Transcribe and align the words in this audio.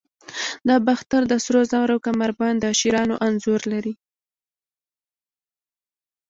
د 0.67 0.69
باختر 0.87 1.21
د 1.27 1.33
سرو 1.43 1.61
زرو 1.71 1.97
کمربند 2.05 2.57
د 2.61 2.65
شیرانو 2.79 3.15
انځور 3.25 3.61
لري 3.71 3.93